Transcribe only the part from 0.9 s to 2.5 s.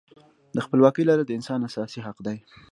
لرل د هر انسان اساسي حق دی.